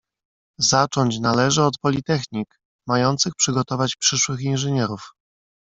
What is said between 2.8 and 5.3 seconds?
mających przygotować przyszłych inżynierów."